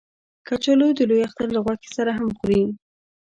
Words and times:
کچالو 0.47 0.87
د 0.97 0.99
لوی 1.09 1.21
اختر 1.27 1.47
له 1.55 1.59
غوښې 1.65 1.89
سره 1.97 2.11
هم 2.17 2.27
خوري 2.37 2.63